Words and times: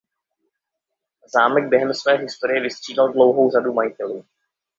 Zámek 1.33 1.69
během 1.69 1.93
své 1.93 2.13
historie 2.17 2.61
vystřídal 2.61 3.13
dlouhou 3.13 3.51
řadu 3.51 3.73
majitelů. 3.73 4.25